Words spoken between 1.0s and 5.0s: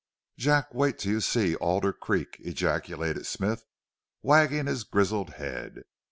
you see Alder Creek!" ejaculated Smith, wagging his